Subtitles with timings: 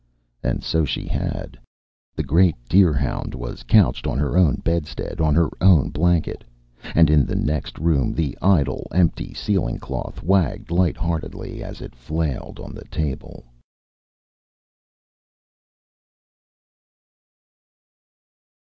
[0.41, 1.59] And so she had.
[2.15, 6.43] The great deer hound was couched on her own bedstead, on her own blanket,
[6.95, 11.93] and in the next room the idle, empty ceiling cloth wagged light heartedly as it
[11.95, 13.43] flailed on the table.